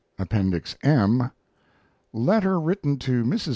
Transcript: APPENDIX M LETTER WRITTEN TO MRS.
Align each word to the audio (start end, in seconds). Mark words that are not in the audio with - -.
APPENDIX 0.17 0.77
M 0.81 1.29
LETTER 2.11 2.59
WRITTEN 2.59 2.97
TO 2.97 3.23
MRS. 3.23 3.49